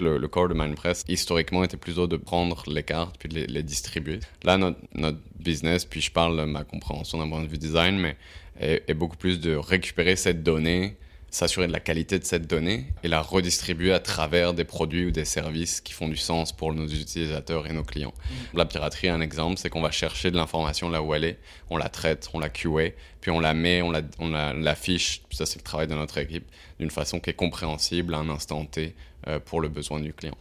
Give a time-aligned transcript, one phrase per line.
[0.00, 3.62] Le, le corps de MindPress, historiquement, était plutôt de prendre les cartes puis de les,
[3.64, 4.20] distribuer.
[4.44, 7.98] Là, notre, notre, business, puis je parle de ma compréhension d'un point de vue design,
[7.98, 8.16] mais
[8.60, 10.96] est beaucoup plus de récupérer cette donnée
[11.30, 15.10] s'assurer de la qualité de cette donnée et la redistribuer à travers des produits ou
[15.10, 18.14] des services qui font du sens pour nos utilisateurs et nos clients.
[18.54, 21.38] La piraterie, un exemple, c'est qu'on va chercher de l'information là où elle est,
[21.70, 22.90] on la traite, on la QA,
[23.20, 26.18] puis on la met, on l'affiche, la, on la, ça c'est le travail de notre
[26.18, 26.46] équipe,
[26.78, 28.94] d'une façon qui est compréhensible à un instant T
[29.26, 30.36] euh, pour le besoin du client.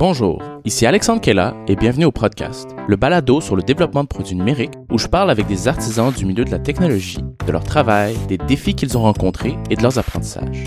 [0.00, 4.34] Bonjour, ici Alexandre Kella et bienvenue au podcast, le balado sur le développement de produits
[4.34, 8.16] numériques où je parle avec des artisans du milieu de la technologie, de leur travail,
[8.26, 10.64] des défis qu'ils ont rencontrés et de leurs apprentissages.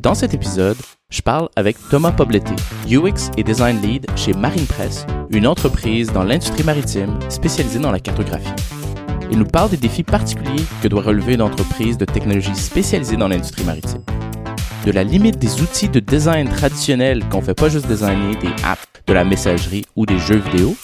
[0.00, 0.76] Dans cet épisode,
[1.08, 2.52] je parle avec Thomas Pobleté,
[2.90, 8.00] UX et Design Lead chez Marine Press, une entreprise dans l'industrie maritime spécialisée dans la
[8.00, 8.52] cartographie.
[9.30, 13.28] Il nous parle des défis particuliers que doit relever une entreprise de technologie spécialisée dans
[13.28, 14.02] l'industrie maritime
[14.88, 18.86] de la limite des outils de design traditionnels qu'on fait pas juste designer des apps,
[19.06, 20.74] de la messagerie ou des jeux vidéo,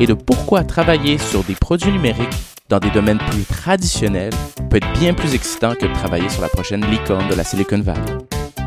[0.00, 2.34] et de pourquoi travailler sur des produits numériques
[2.68, 4.32] dans des domaines plus traditionnels
[4.68, 7.78] peut être bien plus excitant que de travailler sur la prochaine licorne de la Silicon
[7.78, 8.00] Valley.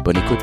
[0.06, 0.40] Bonne écoute.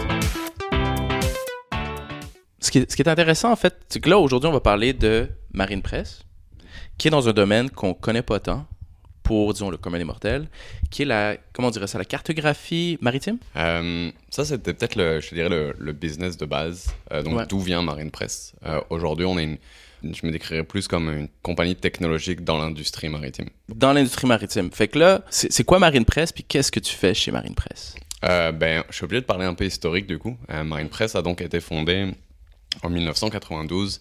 [2.61, 4.61] Ce qui, est, ce qui est intéressant en fait, c'est que là aujourd'hui on va
[4.61, 6.25] parler de Marine Press,
[6.99, 8.67] qui est dans un domaine qu'on connaît pas tant,
[9.23, 10.49] pour, disons, le commun des mortels,
[10.91, 13.39] qui est la, comment on dirait ça, la cartographie maritime?
[13.57, 16.93] Euh, ça, c'était peut-être, le, je dirais, le, le, business de base.
[17.13, 17.47] Euh, donc, ouais.
[17.49, 18.55] d'où vient Marine Press?
[18.67, 19.59] Euh, Aujourd'hui, on est une,
[20.03, 23.49] je me décrirais plus comme une compagnie technologique dans l'industrie maritime.
[23.69, 24.71] Dans l'industrie maritime.
[24.73, 27.95] Fait que là, c'est quoi Marine Press, puis qu'est-ce que tu fais chez Marine Press?
[28.25, 30.37] Euh, ben, je suis obligé de parler un peu historique, du coup.
[30.65, 32.13] Marine Press a donc été fondée
[32.83, 34.01] en 1992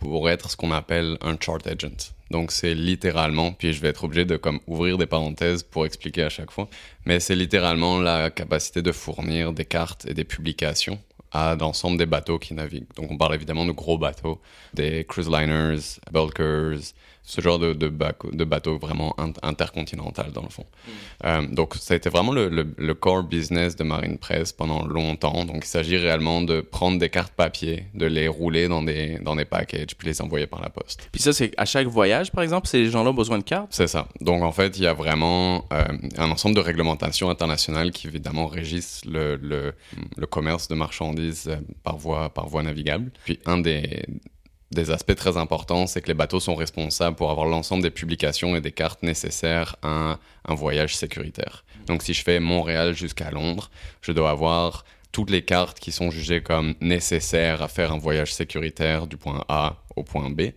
[0.00, 2.12] pour être ce qu'on appelle un chart agent.
[2.30, 6.22] Donc c'est littéralement, puis je vais être obligé de comme ouvrir des parenthèses pour expliquer
[6.22, 6.68] à chaque fois,
[7.04, 11.00] mais c'est littéralement la capacité de fournir des cartes et des publications
[11.32, 12.92] à l'ensemble des bateaux qui naviguent.
[12.96, 14.40] Donc on parle évidemment de gros bateaux,
[14.74, 15.78] des cruise liners,
[16.12, 16.92] bulkers,
[17.22, 17.92] ce genre de, de,
[18.32, 20.64] de bateau vraiment intercontinental dans le fond.
[20.64, 20.90] Mm.
[21.26, 24.84] Euh, donc ça a été vraiment le, le, le, core business de Marine Press pendant
[24.84, 25.44] longtemps.
[25.44, 29.36] Donc il s'agit réellement de prendre des cartes papier, de les rouler dans des, dans
[29.36, 31.08] des packages, puis les envoyer par la poste.
[31.12, 33.68] Puis ça, c'est à chaque voyage, par exemple, ces gens-là ont besoin de cartes?
[33.70, 34.08] C'est ça.
[34.20, 35.84] Donc en fait, il y a vraiment euh,
[36.16, 41.98] un ensemble de réglementations internationales qui évidemment régissent le, le commerce de marchandises euh, par
[41.98, 43.10] voie, navigable.
[43.24, 47.82] Puis un des aspects très importants, c'est que les bateaux sont responsables pour avoir l'ensemble
[47.82, 51.64] des publications et des cartes nécessaires à un, un, voyage sécuritaire.
[51.86, 53.70] Donc si je fais Montréal jusqu'à Londres,
[54.00, 58.32] je dois avoir toutes les cartes qui sont jugées comme nécessaires à faire un voyage
[58.32, 60.42] sécuritaire du point A au point B.
[60.42, 60.52] Donc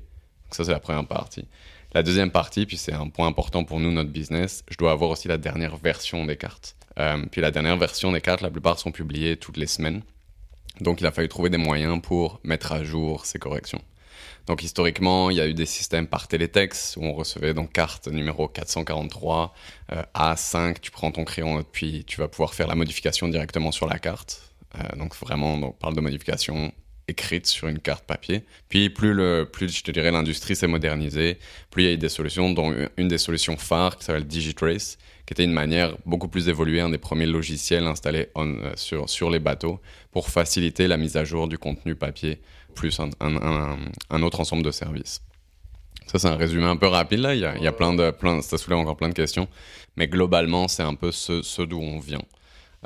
[0.52, 1.48] ça, c'est la première partie.
[1.94, 5.12] La deuxième partie, puis c'est un point important pour nous, notre business, je dois avoir
[5.12, 6.76] aussi la dernière version des cartes.
[7.00, 10.02] Euh, puis la dernière version des cartes, la plupart sont publiées toutes les semaines.
[10.82, 13.82] Donc il a fallu trouver des moyens pour mettre à jour ces corrections.
[14.48, 18.08] Donc historiquement, il y a eu des systèmes par télétexte où on recevait donc carte
[18.08, 19.54] numéro 443
[19.94, 23.88] euh, A5, tu prends ton crayon puis tu vas pouvoir faire la modification directement sur
[23.88, 24.54] la carte.
[24.76, 26.74] Euh, donc vraiment, on parle de modification
[27.08, 28.44] écrite sur une carte papier.
[28.70, 31.38] Puis plus le plus je dirais l'industrie s'est modernisée,
[31.70, 34.98] plus il y a eu des solutions dont une des solutions phares qui s'appelle Digitrace
[35.26, 39.30] qui était une manière beaucoup plus évoluée, un des premiers logiciels installés euh, sur, sur
[39.30, 39.80] les bateaux
[40.12, 42.42] pour faciliter la mise à jour du contenu papier
[42.76, 45.22] plus un, autre ensemble de services.
[46.08, 47.36] Ça, c'est un résumé un peu rapide, là.
[47.36, 49.48] Il y a, plein de, plein, ça soulève encore plein de questions.
[49.96, 52.22] Mais globalement, c'est un peu ce d'où on vient.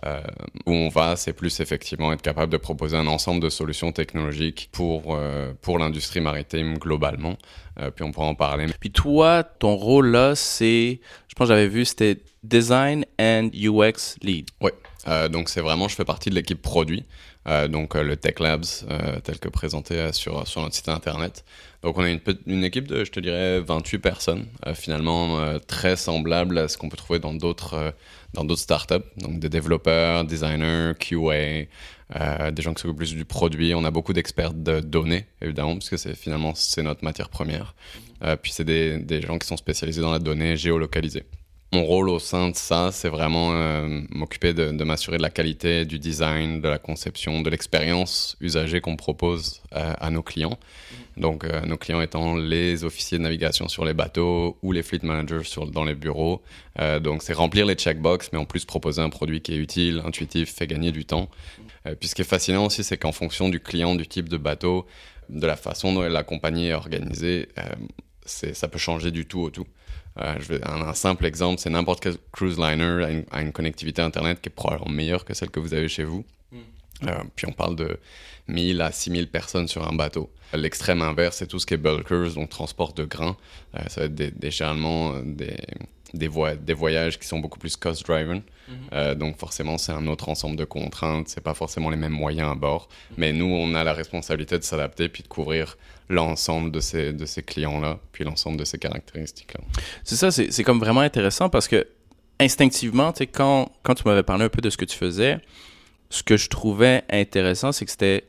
[0.05, 0.21] Euh,
[0.65, 4.69] où on va, c'est plus effectivement être capable de proposer un ensemble de solutions technologiques
[4.71, 7.37] pour, euh, pour l'industrie maritime globalement.
[7.79, 8.67] Euh, puis on pourra en parler.
[8.79, 14.17] Puis toi, ton rôle là, c'est, je pense que j'avais vu, c'était Design and UX
[14.21, 14.49] Lead.
[14.61, 14.71] Oui,
[15.31, 17.05] donc c'est vraiment, je fais partie de l'équipe produit.
[17.69, 18.65] Donc le Tech Labs
[19.23, 21.45] tel que présenté sur, sur notre site internet.
[21.83, 26.67] Donc on a une, équipe de, je te dirais, 28 personnes, finalement très semblable à
[26.67, 27.93] ce qu'on peut trouver dans d'autres
[28.43, 31.67] d'autres startups, donc des développeurs, designers, QA,
[32.15, 33.73] euh, des gens qui s'occupent plus du produit.
[33.75, 37.75] On a beaucoup d'experts de données, évidemment, parce que c'est finalement c'est notre matière première.
[38.23, 41.23] Euh, puis c'est des, des gens qui sont spécialisés dans la donnée géolocalisée.
[41.73, 45.29] Mon rôle au sein de ça, c'est vraiment euh, m'occuper de, de m'assurer de la
[45.29, 50.57] qualité du design, de la conception, de l'expérience usagée qu'on propose euh, à nos clients.
[51.17, 54.99] Donc, euh, nos clients étant les officiers de navigation sur les bateaux ou les fleet
[55.03, 55.41] managers
[55.71, 56.43] dans les bureaux.
[56.79, 60.03] Euh, donc, c'est remplir les checkbox, mais en plus proposer un produit qui est utile,
[60.05, 61.29] intuitif, fait gagner du temps.
[61.87, 64.37] Euh, puis, ce qui est fascinant aussi, c'est qu'en fonction du client, du type de
[64.37, 64.85] bateau,
[65.29, 67.63] de la façon dont la compagnie est organisée, euh,
[68.25, 69.65] ça peut changer du tout au tout.
[70.39, 74.41] Je vais, un, simple exemple, c'est n'importe quel cruise liner une, a une, connectivité Internet
[74.41, 76.25] qui est probablement meilleure que celle que vous avez chez vous.
[77.01, 77.29] Mm.
[77.35, 77.99] puis on parle de
[78.47, 80.31] 1000 à 6000 personnes sur un bateau.
[80.53, 83.35] L'extrême inverse, c'est tout ce qui est bulkers, donc transport de grains.
[83.87, 85.57] ça va être des, généralement des,
[86.13, 86.29] des,
[86.61, 88.41] des, voyages qui sont beaucoup plus cost-driven.
[88.69, 89.15] Mhm.
[89.15, 91.27] donc forcément, c'est un autre ensemble de contraintes.
[91.27, 92.87] C'est pas forcément les mêmes moyens à bord.
[93.11, 93.15] Mhm.
[93.17, 95.77] Mais nous, on a la responsabilité de s'adapter puis de couvrir
[96.09, 99.61] l'ensemble de ces, de ces clients-là, puis l'ensemble de ces caractéristiques-là.
[100.03, 101.85] C'est ça, c'est comme vraiment intéressant parce que
[102.39, 105.39] instinctivement, quand, quand tu m'avais parlé un peu de ce que tu faisais,
[106.09, 108.27] ce que je trouvais intéressant, c'est que c'était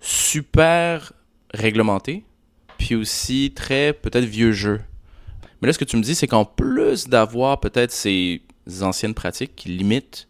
[0.00, 1.12] super
[1.52, 2.24] réglementé,
[2.78, 4.80] puis aussi très peut-être vieux jeu.
[5.60, 8.42] Mais là, ce que tu me dis, c'est qu'en plus d'avoir peut-être ces
[8.82, 10.28] anciennes pratiques qui limitent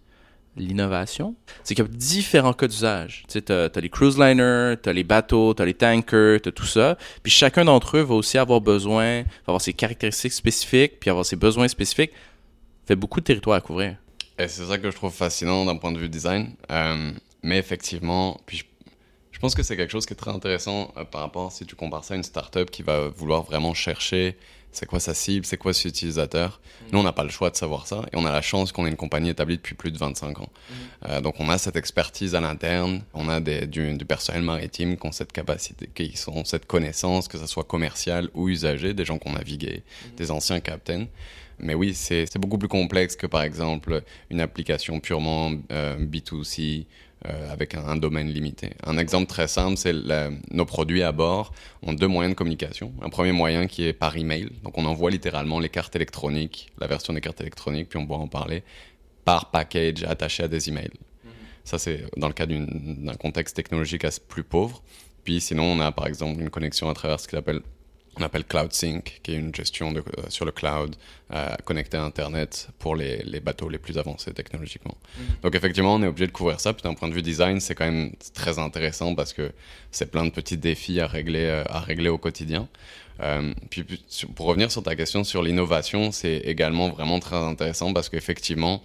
[0.57, 3.25] l'innovation, c'est qu'il y a différents cas d'usage.
[3.29, 6.41] Tu sais, tu as, les cruise liners, tu as les bateaux, tu as les tankers,
[6.41, 6.97] tu as tout ça.
[7.23, 11.25] Puis chacun d'entre eux va aussi avoir besoin, va avoir ses caractéristiques spécifiques, puis avoir
[11.25, 12.13] ses besoins spécifiques.
[12.87, 13.97] fait beaucoup de territoire à couvrir.
[14.39, 16.53] Et c'est ça que je trouve fascinant d'un point de vue design.
[16.71, 17.13] Euh,
[17.43, 18.65] mais effectivement, puis
[19.33, 21.75] je, pense que c'est quelque chose qui est très intéressant euh, par rapport si tu
[21.75, 24.37] compares ça à une startup qui va vouloir vraiment chercher
[24.71, 26.61] c'est quoi sa cible, c'est quoi ses utilisateurs.
[26.61, 26.85] Mm.
[26.93, 28.87] Nous, on n'a pas le choix de savoir ça et on a la chance qu'on
[28.87, 30.49] ait une compagnie établie depuis plus de 25 ans.
[30.49, 30.75] Mm.
[31.09, 35.07] Euh, donc, on a cette expertise à l'interne, on a des, du, personnel maritime qui
[35.07, 39.19] ont cette capacité, qui ont cette connaissance, que ce soit commercial ou usager, des gens
[39.19, 40.15] qui ont navigué, mm.
[40.17, 41.07] des anciens captains.
[41.61, 46.87] Mais oui, c'est beaucoup plus complexe que par exemple une application purement euh, B2C
[47.27, 48.71] euh, avec un, domaine limité.
[48.85, 49.93] Un exemple très simple, c'est
[50.53, 51.53] nos produits à bord
[51.83, 52.93] ont deux moyens de communication.
[53.03, 56.87] Un premier moyen qui est par email, donc on envoie littéralement les cartes électroniques, la
[56.87, 58.63] version des cartes électroniques, puis on pourra en parler,
[59.25, 60.93] par package attaché à des emails.
[61.65, 64.83] Ça, c'est dans le cas d'un contexte technologique plus pauvre.
[65.25, 67.61] Puis sinon, on a par exemple une connexion à travers ce qu'il appelle
[68.19, 70.97] on appelle CloudSync, qui est une gestion de, euh, sur le cloud
[71.33, 74.97] euh, connectée à Internet pour les, les, bateaux les plus avancés technologiquement.
[75.17, 75.25] Mhm.
[75.43, 76.73] Donc effectivement, on est obligé de couvrir ça.
[76.73, 79.53] Puis d'un point de vue design, c'est quand même très intéressant parce que
[79.91, 82.69] c'est plein de petits défis à régler, euh, à régler au quotidien.
[83.71, 83.85] puis
[84.37, 88.83] pour revenir sur ta question sur l'innovation, c'est également vraiment très intéressant parce qu'effectivement,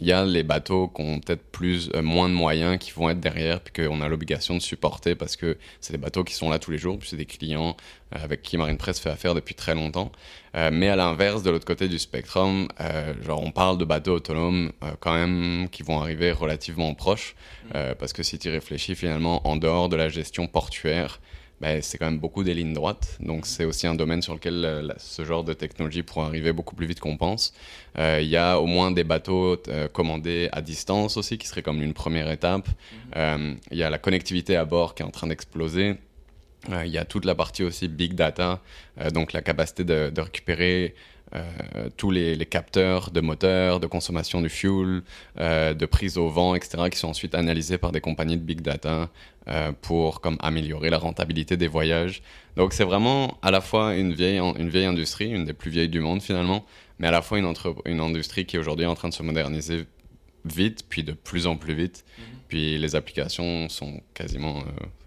[0.00, 3.10] il y a les bateaux qui ont peut-être plus, euh, moins de moyens qui vont
[3.10, 6.50] être derrière, puis qu'on a l'obligation de supporter parce que c'est des bateaux qui sont
[6.50, 7.76] là tous les jours, puis c'est des clients
[8.14, 10.10] euh, avec qui Marine Press fait affaire depuis très longtemps.
[10.56, 12.68] Euh, mais à l'inverse, de l'autre côté du spectrum,
[13.22, 17.34] genre on parle de bateaux autonomes quand même qui vont arriver relativement proches,
[17.66, 17.94] mmh.
[17.98, 21.20] parce que si tu réfléchis finalement en dehors de la gestion portuaire,
[21.64, 23.16] ben, c'est quand même beaucoup des lignes droites.
[23.20, 26.76] Donc, c'est aussi un domaine sur lequel euh, ce genre de technologie pourrait arriver beaucoup
[26.76, 27.54] plus vite qu'on pense.
[27.98, 31.62] Euh, il y a au moins des bateaux euh, commandés à distance aussi, qui serait
[31.62, 32.68] comme une première étape.
[33.16, 33.56] Mhm.
[33.70, 35.96] Il y a la connectivité à bord qui est en train d'exploser.
[36.68, 38.60] Il y a toute la partie aussi big data,
[39.12, 40.94] donc la capacité de, de récupérer
[41.96, 45.02] tous les, capteurs de moteur, de consommation du fuel,
[45.40, 48.60] euh, de prise au vent, etc., qui sont ensuite analysés par des compagnies de big
[48.60, 49.08] data
[49.48, 52.22] euh, pour comme améliorer la rentabilité des voyages.
[52.56, 55.88] Donc c'est vraiment à la fois une vieille, une vieille industrie, une des plus vieilles
[55.88, 56.64] du monde finalement,
[56.98, 59.22] mais à la fois une, entre, une industrie qui est aujourd'hui en train de se
[59.22, 59.86] moderniser
[60.44, 62.04] vite, puis de plus en plus vite.
[62.04, 62.22] Mm-hmm.
[62.48, 64.62] Puis les applications sont quasiment,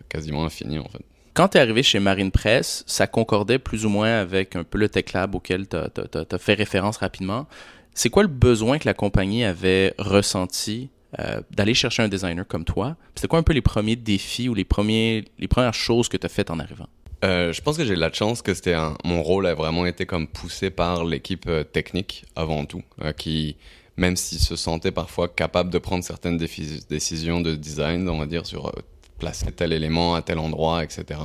[0.10, 1.04] quasiment infinies en fait.
[1.38, 4.80] Quand tu es arrivé chez Marine Press, ça concordait plus ou moins avec un peu
[4.80, 7.46] le Tech Lab auquel tu as, fait référence rapidement.
[7.94, 10.90] C'est quoi le besoin que la compagnie avait ressenti
[11.20, 12.96] euh, d'aller chercher un designer comme toi?
[13.14, 16.26] C'était quoi un peu les premiers défis ou les, premiers, les premières choses que tu
[16.26, 16.88] as faites en arrivant?
[17.24, 20.08] Euh, je pense que j'ai de la chance que c'était mon rôle a vraiment été
[20.08, 22.82] comme poussé par l'équipe euh, technique avant tout,
[23.16, 23.58] qui
[23.96, 28.48] même s'ils se sentaient parfois capables de prendre certaines décisions de design, on va dire
[28.48, 28.72] sur
[29.18, 31.20] placer tel élément à tel endroit, etc.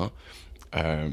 [0.74, 1.10] Euh,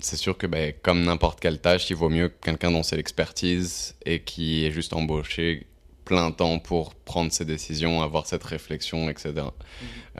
[0.00, 3.94] c'est sûr que ben, comme n'importe quelle tâche, il vaut mieux quelqu'un dont c'est l'expertise
[4.04, 5.66] et qui est juste embauché
[6.04, 9.32] plein temps pour prendre ses décisions, avoir cette réflexion, etc.
[9.34, 9.50] Mm-hmm.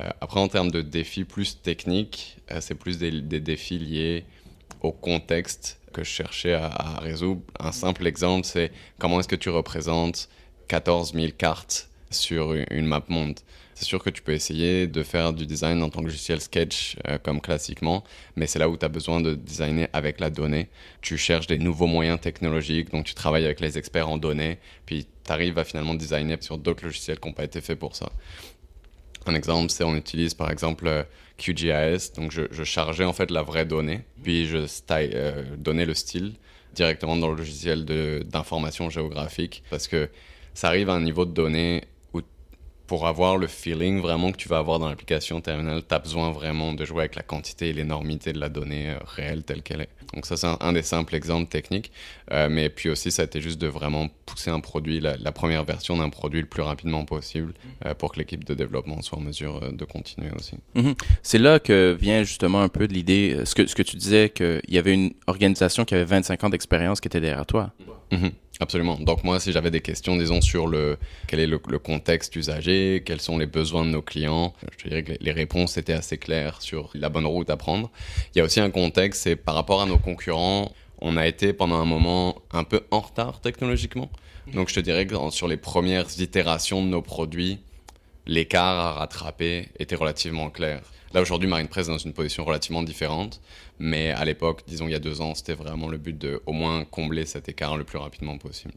[0.01, 3.11] Euh, après, en termes de défis plus techniques, euh, c'est plus des,
[3.41, 4.25] défis liés
[4.83, 7.41] au contexte que je cherchais à, à résoudre.
[7.59, 10.29] Un simple exemple, c'est comment est-ce que tu représentes
[10.69, 13.39] 14 000 cartes sur une map monde?
[13.77, 16.97] C'est sûr que tu peux essayer de faire du design en tant que logiciel sketch
[17.07, 18.05] euh, comme classiquement,
[18.35, 20.71] mais c'est là où tu as besoin de designer avec la donnée.
[21.03, 25.07] Tu cherches des nouveaux moyens technologiques, donc tu travailles avec les experts en données, puis
[25.23, 28.11] tu arrives à finalement designer sur d'autres logiciels qui n'ont pas été faits pour ça.
[29.27, 31.03] Un exemple, c'est on utilise par exemple euh,
[31.37, 34.57] QGIS, donc je, chargeais en fait la vraie donnée, puis je
[34.91, 36.33] euh, donnais le style
[36.75, 40.09] directement dans le logiciel d'information géographique, parce que
[40.55, 41.83] ça arrive à un niveau de données
[42.87, 46.31] pour avoir le feeling vraiment que tu vas avoir dans l'application terminale, tu as besoin
[46.31, 49.83] vraiment de jouer avec la quantité et l'énormité de la donnée euh, réelle telle qu'elle
[49.83, 49.89] est.
[50.15, 51.91] Donc ça, c'est un, des simples exemples techniques.
[52.33, 55.65] Euh, mais puis aussi, ça a été juste de vraiment pousser un produit, la, première
[55.65, 59.23] version d'un produit le plus rapidement possible euh, pour que l'équipe de développement soit en
[59.23, 60.57] mesure de continuer aussi.
[60.75, 60.95] Mhm.
[61.23, 64.31] C'est là que vient justement un peu de l'idée, ce que, ce que tu disais,
[64.31, 67.73] qu'il y avait une organisation qui avait 25 ans d'expérience qui était derrière toi.
[68.13, 68.31] Mhm.
[68.59, 68.99] Absolument.
[68.99, 70.97] Donc moi, si j'avais des questions, disons, sur le
[71.27, 75.13] quel est le, contexte usager, quels sont les besoins de nos clients, je dirais que
[75.21, 77.91] les réponses étaient assez claires sur la bonne route à prendre.
[78.35, 81.53] Il y a aussi un contexte, c'est par rapport à nos concurrents, on a été
[81.53, 84.11] pendant un moment un peu en retard technologiquement.
[84.55, 87.59] Donc je te dirais que sur les premières itérations de nos produits,
[88.27, 90.81] l'écart à rattraper était relativement clair.
[91.17, 93.41] Là, aujourd'hui, Marine Press est dans une position relativement différente.
[93.79, 96.53] Mais à l'époque, disons il y a deux ans, c'était vraiment le but de au
[96.53, 98.75] moins combler cet écart le plus rapidement possible.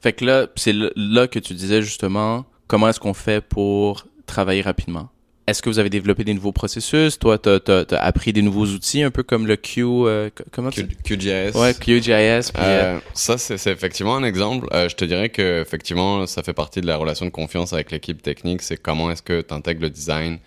[0.00, 4.62] Fait que là, c'est là que tu disais justement, comment est-ce qu'on fait pour travailler
[4.62, 5.08] rapidement?
[5.48, 7.18] Est-ce que vous avez développé des nouveaux processus?
[7.18, 9.82] Toi, tu as, appris des nouveaux outils, un peu comme le Q...
[9.82, 11.50] Euh, comment Q, QGIS.
[11.56, 12.52] Ouais, QGIS.
[12.52, 14.68] Puis, euh, euh, Ça, c'est effectivement un exemple.
[14.72, 18.22] je te dirais que effectivement, ça fait partie de la relation de confiance avec l'équipe
[18.22, 18.62] technique.
[18.62, 20.38] C'est comment est-ce que tu intègres le design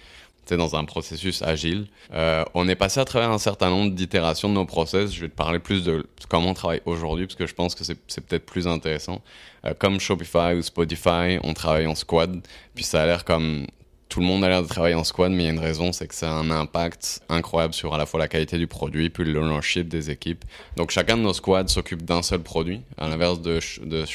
[0.53, 1.87] dans un processus agile.
[2.13, 5.11] Euh, on est passé à travers un certain nombre d'itérations de nos process.
[5.11, 7.83] Je vais te parler plus de comment on travaille aujourd'hui, parce que je pense que
[7.83, 9.21] c'est peut-être plus intéressant.
[9.65, 12.41] Euh, comme Shopify ou Spotify, on travaille en squad,
[12.75, 13.65] puis ça a l'air comme
[14.15, 15.91] tout le monde a l'air de travailler en squad, mais il y a une raison,
[15.91, 19.09] c'est que ça a un impact incroyable sur à la fois la qualité du produit,
[19.09, 20.45] puis l'ownership des équipes.
[20.77, 24.05] Donc chacun de nos squads s'occupe d'un seul produit, à l'inverse de, de,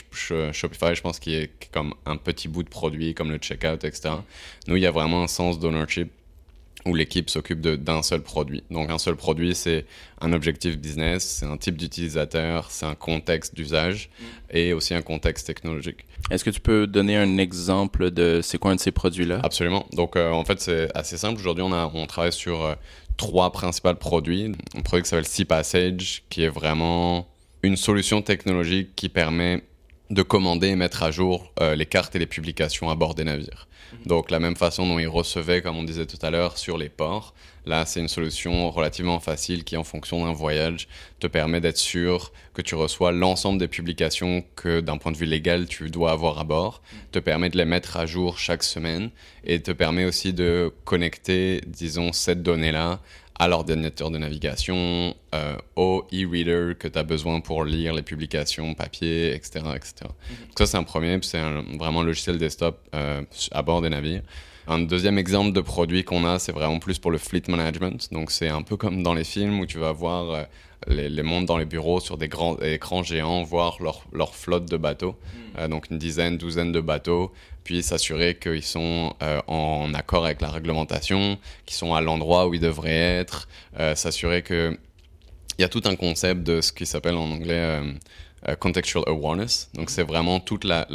[0.53, 4.15] Shopify, je pense qu'il est comme un petit bout de produit, comme le checkout, etc.
[4.69, 6.11] Nous, il y a vraiment un sens d'ownership
[6.87, 8.63] où l'équipe s'occupe d'un seul produit.
[8.71, 9.87] Donc un seul produit, c'est
[10.21, 14.11] un objectif business, c'est un type d'utilisateur, c'est un contexte d'usage
[14.51, 16.07] et aussi un contexte technologique.
[16.31, 19.41] Est-ce que tu peux donner un exemple de c'est quoi un de ces produits-là?
[19.43, 19.87] Absolument.
[19.93, 21.39] Donc euh, en fait, c'est assez simple.
[21.39, 22.75] Aujourd'hui, on, on travaille sur euh,
[23.17, 24.53] trois principaux produits.
[24.75, 27.29] Un produit qui s'appelle C-Passage, qui est vraiment
[27.63, 29.63] une solution technologique qui permet
[30.11, 33.25] de commander et mettre à jour euh, les cartes et les publications à bord des
[33.25, 33.69] navires.
[33.93, 33.99] Mhm.
[34.07, 36.89] Donc la même façon dont ils recevaient, comme on disait tout à l'heure, sur les
[36.89, 37.33] ports,
[37.65, 40.89] là c'est une solution relativement facile qui, en fonction d'un voyage,
[41.21, 45.27] te permet d'être sûr que tu reçois l'ensemble des publications que, d'un point de vue
[45.27, 46.99] légal, tu dois avoir à bord, mhm.
[47.13, 49.11] te permet de les mettre à jour chaque semaine
[49.45, 53.01] et te permet aussi de connecter, disons, cette donnée-là
[53.41, 58.75] à l'ordinateur de navigation, euh, au e-reader que tu as besoin pour lire les publications
[58.75, 59.61] papier, etc.
[59.75, 59.95] etc.
[60.03, 60.37] Mhm.
[60.59, 61.41] ça, c'est un premier, c'est
[61.79, 64.21] vraiment un logiciel desktop euh, à bord des navires.
[64.69, 68.13] Un deuxième exemple de produit qu'on a, c'est vraiment plus pour le fleet management.
[68.13, 70.43] Donc, c'est un peu comme dans les films où tu vas voir euh,
[70.87, 74.71] les, les, mondes dans les bureaux sur des grands écrans géants, voir leur, leur flotte
[74.71, 75.17] de bateaux.
[75.57, 75.69] Mhm.
[75.69, 77.33] donc, une dizaine, douzaine de bateaux
[77.83, 82.61] s'assurer qu'ils sont euh, en accord avec la réglementation, qu'ils sont à l'endroit où ils
[82.61, 83.49] devraient être,
[83.79, 84.77] euh, s'assurer qu'il
[85.59, 87.81] y a tout un concept de ce qui s'appelle en anglais
[88.49, 89.71] euh, contextual awareness.
[89.75, 90.87] Donc c'est vraiment toute la,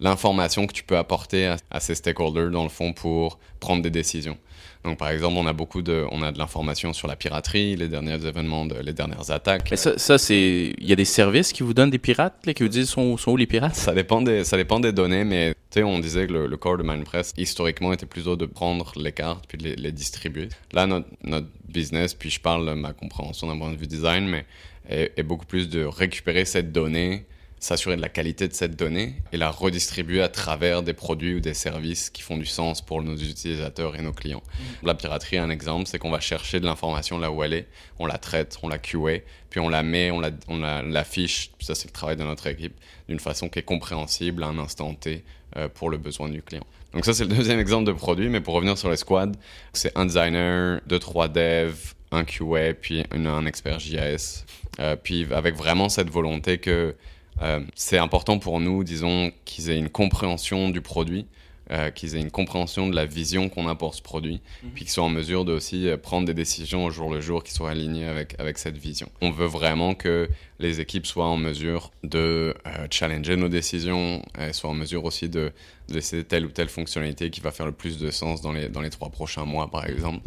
[0.00, 3.90] l'information que tu peux apporter à, à, ces stakeholders dans le fond pour prendre des
[3.90, 4.36] décisions.
[4.84, 7.88] Donc, par exemple, on a beaucoup de, on a de l'information sur la piraterie, les
[7.88, 9.68] derniers événements, de, les dernières attaques.
[9.70, 12.52] Mais ça, ça c'est, il y a des services qui vous donnent des pirates, là,
[12.52, 13.76] qui vous disent sont, sont où les pirates?
[13.76, 16.76] Ça dépend des, ça dépend des données, mais tu sais, on disait que le, corps
[16.76, 20.50] de MindPress, historiquement, était plutôt de prendre les cartes puis de les, les distribuer.
[20.72, 24.28] Là, notre, notre, business, puis je parle de ma compréhension d'un point de vue design,
[24.28, 24.44] mais
[24.88, 27.24] est, est beaucoup plus de récupérer cette donnée
[27.64, 31.40] s'assurer de la qualité de cette donnée et la redistribuer à travers des produits ou
[31.40, 34.42] des services qui font du sens pour nos utilisateurs et nos clients.
[34.82, 34.86] Mm.
[34.86, 37.66] La piraterie, un exemple, c'est qu'on va chercher de l'information là où elle est,
[37.98, 41.88] on la traite, on la QA, puis on la met, on l'affiche, la, ça c'est
[41.88, 42.74] le travail de notre équipe,
[43.08, 45.24] d'une façon qui est compréhensible à un instant T
[45.56, 46.66] euh, pour le besoin du client.
[46.92, 49.32] Donc ça c'est le deuxième exemple de produit, mais pour revenir sur les squads,
[49.72, 54.44] c'est un designer, deux, trois devs, un QA, puis un expert JS,
[54.80, 56.94] euh, puis avec vraiment cette volonté que
[57.42, 61.26] euh, c'est important pour nous, disons, qu'ils aient une compréhension du produit,
[61.70, 64.70] euh, qu'ils aient une compréhension de la vision qu'on a pour ce produit, mhm.
[64.74, 67.42] puis qu'ils soient en mesure de aussi euh, prendre des décisions au jour le jour
[67.42, 69.08] qui soient alignées avec, avec cette vision.
[69.20, 70.28] On veut vraiment que
[70.60, 72.54] les équipes soient en mesure de
[72.90, 75.52] challenger nos décisions, et soient en mesure aussi de,
[75.88, 78.68] de décider telle ou telle fonctionnalité qui va faire le plus de sens dans les,
[78.68, 80.20] dans les trois prochains mois, par exemple.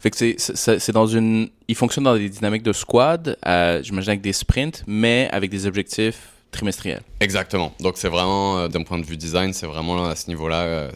[0.00, 1.48] Fait que c'est dans une...
[1.68, 3.38] Il fonctionne dans des dynamiques de squad,
[3.82, 7.02] j'imagine avec des sprints, mais avec des objectifs trimestriel.
[7.20, 7.74] Exactement.
[7.80, 10.90] Donc c'est vraiment, euh, d'un point de vue design, c'est vraiment à ce niveau-là euh,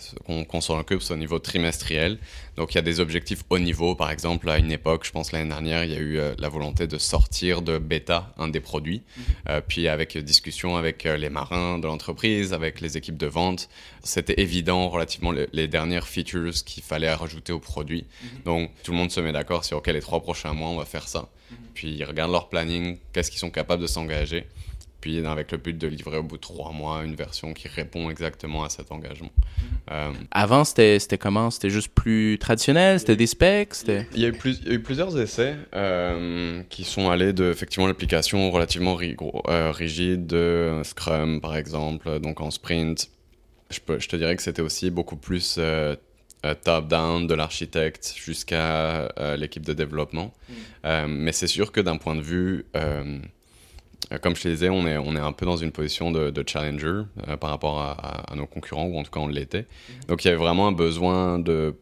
[0.49, 2.19] qu'on s'en occupe, c'est au niveau trimestriel.
[2.57, 3.95] Donc il y a des objectifs haut niveau.
[3.95, 6.49] Par exemple, à une époque, je pense l'année dernière, il y a eu euh, la
[6.49, 9.03] volonté de sortir de bêta un des produits.
[9.17, 9.61] Mhm.
[9.69, 13.69] puis avec discussion avec les marins de l'entreprise, avec les équipes de vente,
[14.03, 18.07] c'était évident relativement les, dernières features qu'il fallait rajouter au produit.
[18.23, 18.43] Mhm.
[18.45, 20.85] Donc tout le monde se met d'accord sur, OK, les trois prochains mois, on va
[20.85, 21.29] faire ça.
[21.51, 21.57] Mhm.
[21.75, 24.47] Puis ils regardent leur planning, qu'est-ce qu'ils sont capables de s'engager
[25.05, 28.09] puis avec le but de livrer au bout de trois mois une version qui répond
[28.09, 29.33] exactement à cet engagement.
[29.91, 31.51] Euh, Avant, c'était comment?
[31.51, 32.99] C'était juste plus traditionnel?
[32.99, 33.75] C'était des specs?
[33.87, 37.35] Il y, a eu plus, il y a eu plusieurs essais euh, qui sont allés
[37.35, 43.11] de effectivement l'application relativement euh, rigide de Scrum, par exemple, donc en sprint.
[43.69, 45.61] Je, peux, je te dirais que c'était aussi beaucoup plus
[46.63, 50.33] top-down de l'architecte jusqu'à l'équipe de développement.
[50.49, 51.07] Mm.
[51.09, 53.19] mais c'est sûr que d'un point de vue euh,
[54.21, 57.03] comme je te disais, on est, on est un peu dans une position de, challenger
[57.29, 59.67] euh, par rapport à, nos concurrents, ou en tout cas on l'était.
[59.89, 60.05] Mhm.
[60.09, 61.75] Donc il y avait vraiment un besoin de,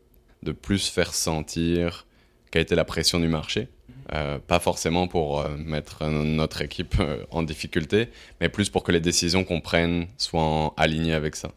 [0.42, 2.06] de plus faire sentir
[2.50, 3.62] quelle était la pression du marché.
[3.62, 3.94] Mhm.
[4.14, 6.96] Euh, pas forcément pour mettre notre équipe
[7.30, 8.08] en difficulté,
[8.40, 11.52] mais plus pour que les décisions qu'on prenne soient alignées avec ça.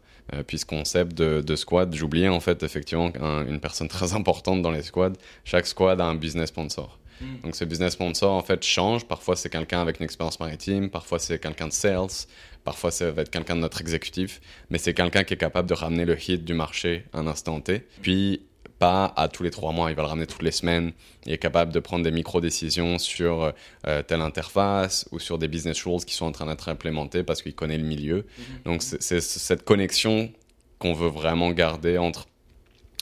[0.46, 3.12] puis ce concept de, de squad, j'oubliais en fait effectivement
[3.46, 5.18] une personne très importante dans les squads.
[5.44, 6.98] Chaque squad a un business sponsor.
[7.20, 7.40] Mm.
[7.44, 9.06] Donc, ce business sponsor, en fait, change.
[9.06, 10.90] Parfois, c'est quelqu'un avec une expérience maritime.
[10.90, 12.26] Parfois, c'est quelqu'un de sales.
[12.64, 14.40] Parfois, ça va être quelqu'un de notre exécutif.
[14.70, 17.60] Mais c'est quelqu'un qui est capable de ramener le hit du marché à un instant
[17.60, 17.86] T.
[18.02, 18.42] Puis,
[18.78, 20.92] pas à tous les trois mois, il va le ramener toutes les semaines.
[21.24, 23.52] Il est capable de prendre des micro-décisions sur
[23.86, 27.42] euh, telle interface ou sur des business rules qui sont en train d'être implémentés parce
[27.42, 28.20] qu'il connaît le milieu.
[28.20, 28.64] Mm-hmm.
[28.64, 30.30] Donc, c'est cette connexion
[30.78, 32.26] qu'on veut vraiment garder entre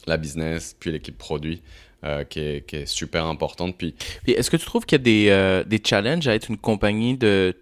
[0.07, 1.63] la business puis l'équipe produit
[2.05, 3.79] euh, qui, est, super importante.
[3.79, 3.95] Puis,
[4.27, 7.17] est-ce que tu trouves qu'il y a des, euh, des, challenges à être une compagnie
[7.17, 7.57] de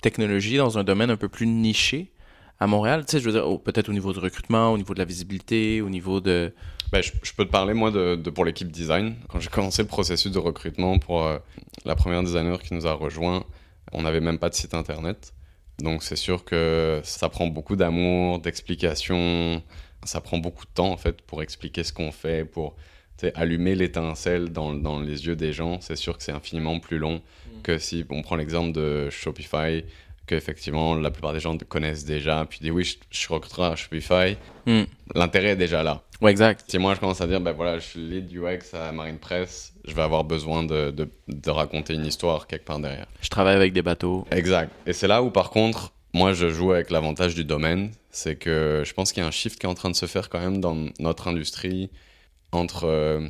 [0.00, 2.10] technologie dans un domaine un peu plus niché
[2.58, 3.04] à Montréal?
[3.04, 5.82] Tu sais, je veux dire, peut-être au niveau du recrutement, au niveau de la visibilité,
[5.82, 6.54] au niveau de...
[6.90, 9.14] Ben, je, peux te parler, moi, de, pour l'équipe design.
[9.28, 11.38] Quand j'ai commencé le processus de recrutement pour euh,
[11.84, 13.44] la première designer qui nous a rejoint,
[13.92, 15.34] on n'avait même pas de site internet.
[15.80, 19.62] Donc, c'est sûr que ça prend beaucoup d'amour, d'explication.
[20.04, 22.74] Ça prend beaucoup de temps, en fait, pour expliquer ce qu'on fait, pour
[23.34, 27.16] allumer l'étincelle dans, dans, les yeux des gens, c'est sûr que c'est infiniment plus long
[27.16, 27.62] mm.
[27.62, 29.84] que si on prend l'exemple de Shopify,
[30.26, 33.76] que effectivement la plupart des gens connaissent déjà, puis disent oui, je, suis recruteur à
[33.76, 34.36] Shopify.
[34.66, 34.82] Mm.
[35.14, 36.02] L'intérêt est déjà là.
[36.20, 36.64] Ouais, exact.
[36.68, 39.72] Si moi je commence à dire, ben voilà, je suis lead UX à Marine Press,
[39.84, 43.06] je vais avoir besoin de, de, de raconter une histoire quelque part derrière.
[43.20, 44.24] Je travaille avec des bateaux.
[44.30, 44.70] Exact.
[44.86, 48.82] Et c'est là où par contre, moi je joue avec l'avantage du domaine, c'est que
[48.86, 50.40] je pense qu'il y a un shift qui est en train de se faire quand
[50.40, 51.90] même dans notre industrie
[52.52, 53.28] entre, euh,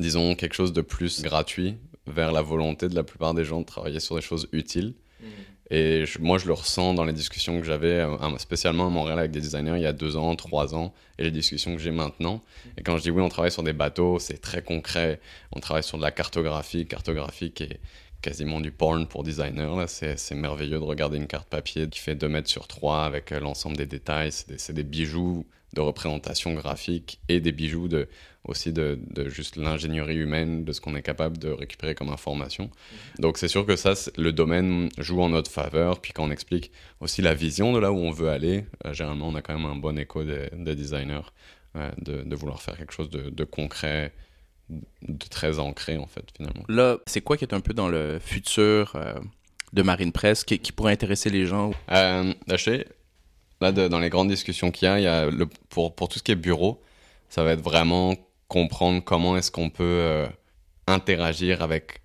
[0.00, 3.66] disons, quelque chose de plus gratuit vers la volonté de la plupart des gens de
[3.66, 4.94] travailler sur des choses utiles.
[5.20, 5.26] Mm.
[5.70, 9.30] Et moi, je le ressens dans les discussions que j'avais, euh, spécialement à Montréal avec
[9.30, 12.42] des designers il y a deux ans, trois ans, et les discussions que j'ai maintenant.
[12.78, 15.20] Et quand je dis oui, on travaille sur des bateaux, c'est très concret.
[15.52, 17.80] On travaille sur de la cartographie, cartographie qui est
[18.22, 19.88] quasiment du porn pour designer.
[19.88, 23.40] C'est merveilleux de regarder une carte papier qui fait 2 mètres sur 3 avec euh,
[23.40, 24.32] l'ensemble des détails.
[24.32, 28.08] C'est des, des, bijoux de représentation graphique et des bijoux de,
[28.44, 32.64] aussi de, de juste l'ingénierie humaine, de ce qu'on est capable de récupérer comme information.
[32.64, 32.98] Mhm.
[33.20, 36.00] Donc c'est sûr que ça, le domaine joue en notre faveur.
[36.00, 39.28] Puis quand on explique aussi la vision de là où on veut aller, euh, généralement
[39.28, 41.20] on a quand même un bon écho des de designers
[41.76, 44.12] euh, de, de, vouloir faire quelque chose de, de, concret,
[44.70, 46.64] de très ancré en fait finalement.
[46.68, 49.14] Là, c'est quoi qui est un peu dans le futur euh,
[49.74, 52.56] de Marine Presse qui, qui, pourrait intéresser les gens euh, Là,
[53.60, 55.28] dans les grandes discussions qu'il y a,
[55.70, 56.80] pour, tout ce qui est bureau,
[57.28, 58.14] ça va être vraiment
[58.48, 60.26] comprendre comment est-ce qu'on peut euh,
[60.86, 62.00] interagir avec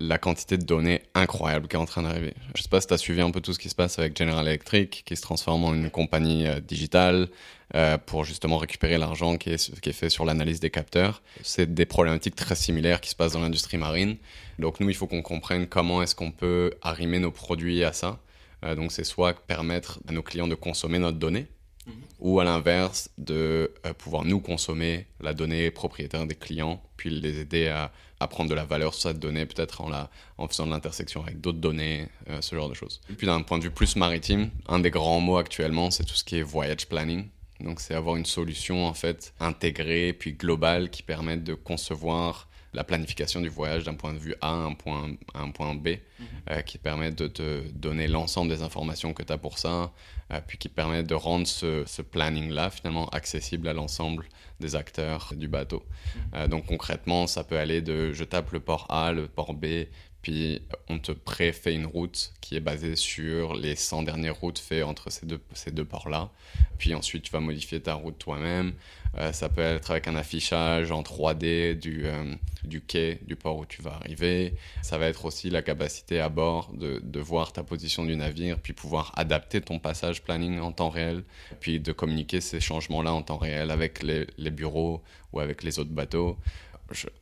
[0.00, 2.34] la quantité de données incroyable qui est en train d'arriver.
[2.54, 4.16] Je sais pas si tu as suivi un peu tout ce qui se passe avec
[4.16, 7.28] General Electric, qui se transforme en une compagnie euh, digitale
[7.74, 11.22] euh, pour justement récupérer l'argent qui est, qui est fait sur l'analyse des capteurs.
[11.42, 14.16] C'est des problématiques très similaires qui se passent dans l'industrie marine.
[14.58, 18.20] Donc nous, il faut qu'on comprenne comment est-ce qu'on peut arrimer nos produits à ça.
[18.62, 21.46] Donc c'est soit permettre à nos clients de consommer notre donnée,
[21.88, 21.94] Mhm.
[22.20, 27.40] ou à l'inverse de euh, pouvoir nous consommer la donnée propriétaire des clients, puis les
[27.40, 27.90] aider à,
[28.28, 29.90] prendre de la valeur sur cette donnée, peut-être en,
[30.38, 33.00] en faisant de l'intersection avec d'autres données, euh, ce genre de choses.
[33.10, 36.14] Et puis d'un point de vue plus maritime, un des grands mots actuellement, c'est tout
[36.16, 37.28] ce qui est voyage planning.
[37.60, 42.84] Donc c'est avoir une solution en fait intégrée puis globale qui permette de concevoir la
[42.84, 46.26] planification du voyage d'un point de vue A à un point, un point B, mhm.
[46.50, 49.92] euh, qui permet de te donner l'ensemble des informations que tu as pour ça,
[50.32, 54.26] euh, puis qui permet de rendre ce, ce planning-là finalement accessible à l'ensemble
[54.60, 55.82] des acteurs du bateau.
[55.82, 56.22] Mhm.
[56.34, 59.86] Euh, donc concrètement, ça peut aller de je tape le port A, le port B,
[60.22, 64.82] puis on te pré-fait une route qui est basée sur les 100 dernières routes faites
[64.82, 66.30] entre ces deux, ces deux ports-là.
[66.78, 68.72] Puis ensuite, tu vas modifier ta route toi-même.
[69.16, 73.56] Euh, ça peut être avec un affichage en 3D du, euh, du quai, du port
[73.56, 74.54] où tu vas arriver.
[74.82, 78.58] Ça va être aussi la capacité à bord de, de voir ta position du navire,
[78.58, 81.24] puis pouvoir adapter ton passage planning en temps réel,
[81.60, 85.02] puis de communiquer ces changements-là en temps réel avec les, les bureaux
[85.32, 86.36] ou avec les autres bateaux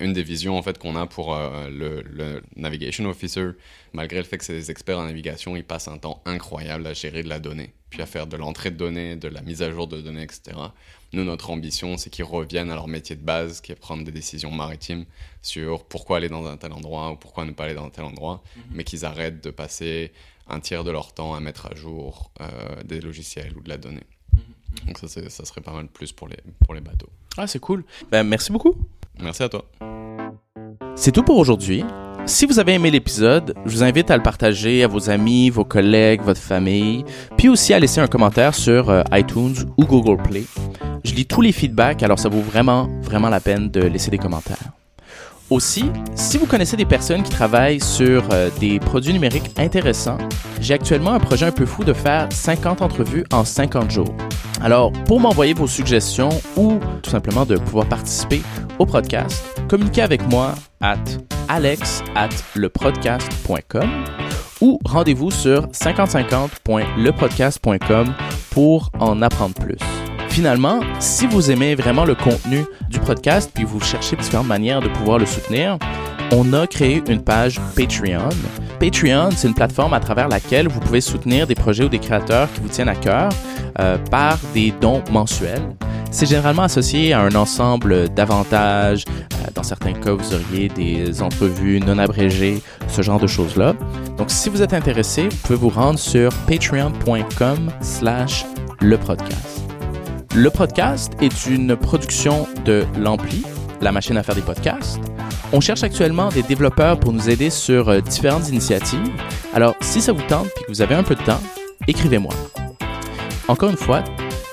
[0.00, 3.50] une des visions en fait qu'on a pour euh, le, le, navigation officer,
[3.92, 6.92] malgré le fait que c'est des experts en navigation, ils passent un temps incroyable à
[6.92, 9.70] gérer de la donnée, puis à faire de l'entrée de données, de la mise à
[9.70, 10.56] jour de données, etc.
[11.12, 14.12] Nous, notre ambition, c'est qu'ils reviennent à leur métier de base, qui est prendre des
[14.12, 15.04] décisions maritimes
[15.42, 18.04] sur pourquoi aller dans un tel endroit ou pourquoi ne pas aller dans un tel
[18.04, 18.64] endroit, mm -hmm.
[18.72, 20.12] mais qu'ils arrêtent de passer
[20.48, 23.78] un tiers de leur temps à mettre à jour euh, des logiciels ou de la
[23.78, 24.06] donnée.
[24.32, 24.86] Mm -hmm.
[24.86, 27.10] Donc ça, ça serait pas mal plus pour les, pour les bateaux.
[27.36, 27.84] Ah, c'est cool.
[28.10, 28.74] Ben, merci beaucoup.
[29.20, 29.64] Merci à toi.
[30.94, 31.84] C'est tout pour aujourd'hui.
[32.26, 35.64] Si vous avez aimé l'épisode, je vous invite à le partager à vos amis, vos
[35.64, 37.04] collègues, votre famille,
[37.36, 40.44] puis aussi à laisser un commentaire sur euh, iTunes ou Google Play.
[41.04, 44.18] Je lis tous les feedbacks, alors ça vaut vraiment, vraiment la peine de laisser des
[44.18, 44.72] commentaires.
[45.50, 45.84] Aussi,
[46.16, 50.18] si vous connaissez des personnes qui travaillent sur euh, des produits numériques intéressants,
[50.60, 54.12] j'ai actuellement un projet un peu fou de faire 50 entrevues en 50 jours.
[54.62, 58.42] Alors, pour m'envoyer vos suggestions ou tout simplement de pouvoir participer
[58.78, 60.96] au podcast, communiquez avec moi at
[61.48, 64.04] alex at lepodcast.com
[64.60, 68.14] ou rendez-vous sur 5050.lepodcast.com
[68.50, 69.78] pour en apprendre plus.
[70.30, 74.88] Finalement, si vous aimez vraiment le contenu du podcast puis vous cherchez différentes manières de
[74.88, 75.78] pouvoir le soutenir,
[76.32, 78.28] on a créé une page Patreon.
[78.80, 82.52] Patreon, c'est une plateforme à travers laquelle vous pouvez soutenir des projets ou des créateurs
[82.52, 83.30] qui vous tiennent à cœur
[83.80, 85.62] euh, par des dons mensuels.
[86.10, 89.04] C'est généralement associé à un ensemble d'avantages.
[89.08, 93.74] Euh, dans certains cas, vous auriez des entrevues non abrégées, ce genre de choses-là.
[94.16, 98.44] Donc, si vous êtes intéressé, vous pouvez vous rendre sur patreon.com slash
[98.80, 99.62] le podcast.
[100.34, 103.42] Le podcast est une production de l'Ampli,
[103.80, 105.00] la machine à faire des podcasts.
[105.52, 109.10] On cherche actuellement des développeurs pour nous aider sur euh, différentes initiatives.
[109.54, 111.40] Alors, si ça vous tente et que vous avez un peu de temps,
[111.86, 112.32] écrivez-moi.
[113.48, 114.02] Encore une fois,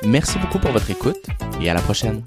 [0.05, 1.25] merci beaucoup pour votre écoute
[1.59, 2.21] et à la prochaine.